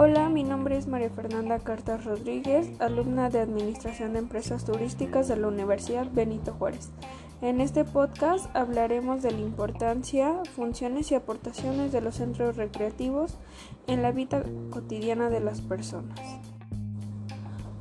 Hola, 0.00 0.28
mi 0.28 0.44
nombre 0.44 0.76
es 0.76 0.86
María 0.86 1.10
Fernanda 1.10 1.58
Cartas 1.58 2.04
Rodríguez, 2.04 2.70
alumna 2.78 3.30
de 3.30 3.40
Administración 3.40 4.12
de 4.12 4.20
Empresas 4.20 4.64
Turísticas 4.64 5.26
de 5.26 5.34
la 5.34 5.48
Universidad 5.48 6.06
Benito 6.12 6.52
Juárez. 6.52 6.90
En 7.42 7.60
este 7.60 7.84
podcast 7.84 8.46
hablaremos 8.54 9.24
de 9.24 9.32
la 9.32 9.40
importancia, 9.40 10.36
funciones 10.54 11.10
y 11.10 11.16
aportaciones 11.16 11.90
de 11.90 12.00
los 12.00 12.14
centros 12.14 12.54
recreativos 12.54 13.38
en 13.88 14.02
la 14.02 14.12
vida 14.12 14.44
cotidiana 14.70 15.30
de 15.30 15.40
las 15.40 15.62
personas. 15.62 16.20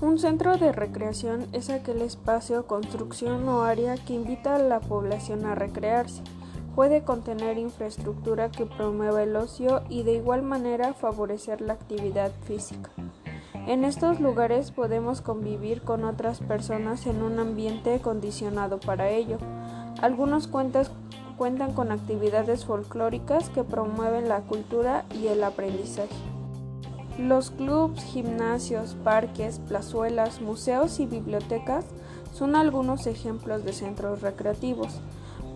Un 0.00 0.18
centro 0.18 0.56
de 0.56 0.72
recreación 0.72 1.46
es 1.52 1.68
aquel 1.68 2.00
espacio, 2.00 2.66
construcción 2.66 3.46
o 3.50 3.64
área 3.64 3.96
que 3.96 4.14
invita 4.14 4.56
a 4.56 4.60
la 4.60 4.80
población 4.80 5.44
a 5.44 5.54
recrearse 5.54 6.22
Puede 6.78 7.02
contener 7.02 7.58
infraestructura 7.58 8.52
que 8.52 8.64
promueva 8.64 9.24
el 9.24 9.34
ocio 9.34 9.82
y 9.88 10.04
de 10.04 10.12
igual 10.12 10.42
manera 10.42 10.94
favorecer 10.94 11.60
la 11.60 11.72
actividad 11.72 12.30
física. 12.44 12.90
En 13.66 13.82
estos 13.82 14.20
lugares 14.20 14.70
podemos 14.70 15.20
convivir 15.20 15.82
con 15.82 16.04
otras 16.04 16.38
personas 16.38 17.08
en 17.08 17.24
un 17.24 17.40
ambiente 17.40 17.98
condicionado 17.98 18.78
para 18.78 19.10
ello. 19.10 19.38
Algunos 20.00 20.46
cuentan 20.46 21.72
con 21.74 21.90
actividades 21.90 22.64
folclóricas 22.64 23.50
que 23.50 23.64
promueven 23.64 24.28
la 24.28 24.42
cultura 24.42 25.04
y 25.20 25.26
el 25.26 25.42
aprendizaje. 25.42 26.14
Los 27.18 27.50
clubs, 27.50 28.04
gimnasios, 28.04 28.94
parques, 29.02 29.58
plazuelas, 29.66 30.40
museos 30.40 31.00
y 31.00 31.06
bibliotecas 31.06 31.86
son 32.32 32.54
algunos 32.54 33.08
ejemplos 33.08 33.64
de 33.64 33.72
centros 33.72 34.20
recreativos. 34.20 35.00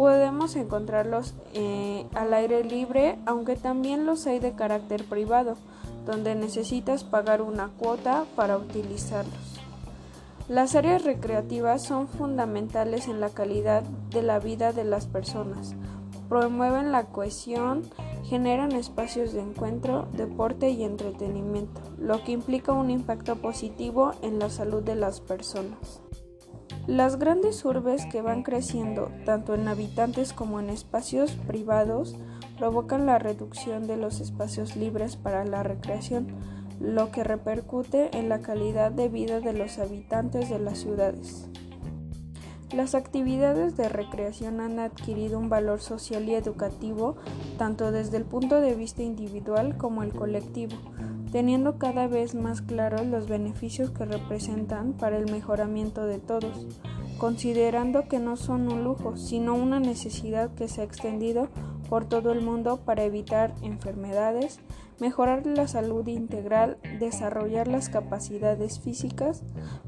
Podemos 0.02 0.56
encontrarlos 0.56 1.32
eh, 1.54 2.08
al 2.12 2.34
aire 2.34 2.64
libre, 2.64 3.20
aunque 3.24 3.54
también 3.54 4.04
los 4.04 4.26
hay 4.26 4.40
de 4.40 4.56
carácter 4.56 5.04
privado, 5.04 5.54
donde 6.04 6.34
necesitas 6.34 7.04
pagar 7.04 7.40
una 7.40 7.68
cuota 7.68 8.24
para 8.34 8.58
utilizarlos. 8.58 9.60
Las 10.48 10.74
áreas 10.74 11.04
recreativas 11.04 11.84
son 11.84 12.08
fundamentales 12.08 13.06
en 13.06 13.20
la 13.20 13.28
calidad 13.28 13.84
de 14.10 14.22
la 14.22 14.40
vida 14.40 14.72
de 14.72 14.82
las 14.82 15.06
personas, 15.06 15.76
promueven 16.28 16.90
la 16.90 17.04
cohesión, 17.04 17.84
generan 18.24 18.72
espacios 18.72 19.32
de 19.32 19.42
encuentro, 19.42 20.08
deporte 20.14 20.70
y 20.70 20.82
entretenimiento, 20.82 21.80
lo 21.96 22.24
que 22.24 22.32
implica 22.32 22.72
un 22.72 22.90
impacto 22.90 23.36
positivo 23.36 24.14
en 24.22 24.40
la 24.40 24.50
salud 24.50 24.82
de 24.82 24.96
las 24.96 25.20
personas. 25.20 26.02
Las 26.88 27.16
grandes 27.16 27.64
urbes 27.64 28.06
que 28.06 28.22
van 28.22 28.42
creciendo, 28.42 29.12
tanto 29.24 29.54
en 29.54 29.68
habitantes 29.68 30.32
como 30.32 30.58
en 30.58 30.68
espacios 30.68 31.30
privados, 31.46 32.16
provocan 32.58 33.06
la 33.06 33.20
reducción 33.20 33.86
de 33.86 33.96
los 33.96 34.20
espacios 34.20 34.74
libres 34.74 35.14
para 35.14 35.44
la 35.44 35.62
recreación, 35.62 36.26
lo 36.80 37.12
que 37.12 37.22
repercute 37.22 38.16
en 38.18 38.28
la 38.28 38.40
calidad 38.40 38.90
de 38.90 39.08
vida 39.08 39.38
de 39.38 39.52
los 39.52 39.78
habitantes 39.78 40.50
de 40.50 40.58
las 40.58 40.78
ciudades. 40.78 41.46
Las 42.74 42.96
actividades 42.96 43.76
de 43.76 43.88
recreación 43.88 44.60
han 44.60 44.80
adquirido 44.80 45.38
un 45.38 45.48
valor 45.48 45.80
social 45.80 46.28
y 46.28 46.34
educativo 46.34 47.16
tanto 47.58 47.92
desde 47.92 48.16
el 48.16 48.24
punto 48.24 48.60
de 48.60 48.74
vista 48.74 49.02
individual 49.02 49.76
como 49.76 50.02
el 50.02 50.12
colectivo, 50.12 50.76
teniendo 51.32 51.78
cada 51.78 52.06
vez 52.06 52.34
más 52.34 52.60
claros 52.60 53.06
los 53.06 53.26
beneficios 53.26 53.90
que 53.90 54.04
representan 54.04 54.92
para 54.92 55.16
el 55.16 55.32
mejoramiento 55.32 56.04
de 56.04 56.18
todos, 56.18 56.66
considerando 57.18 58.06
que 58.06 58.18
no 58.18 58.36
son 58.36 58.70
un 58.70 58.84
lujo, 58.84 59.16
sino 59.16 59.54
una 59.54 59.80
necesidad 59.80 60.54
que 60.54 60.68
se 60.68 60.82
ha 60.82 60.84
extendido 60.84 61.48
por 61.88 62.04
todo 62.04 62.32
el 62.32 62.42
mundo 62.42 62.80
para 62.84 63.04
evitar 63.04 63.54
enfermedades, 63.62 64.60
mejorar 65.00 65.46
la 65.46 65.66
salud 65.68 66.06
integral, 66.06 66.76
desarrollar 67.00 67.66
las 67.66 67.88
capacidades 67.88 68.78
físicas, 68.78 69.42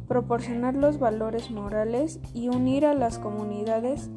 proporcionar 0.09 0.75
los 0.75 0.99
valores 0.99 1.50
morales 1.50 2.21
y 2.33 2.49
unir 2.49 2.87
a 2.87 2.94
las 2.94 3.19
comunidades, 3.19 4.09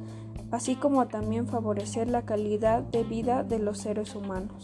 así 0.52 0.76
como 0.76 1.08
también 1.08 1.48
favorecer 1.48 2.08
la 2.08 2.24
calidad 2.24 2.84
de 2.84 3.04
vida 3.04 3.44
de 3.44 3.60
los 3.60 3.80
seres 3.80 4.16
humanos. 4.16 4.64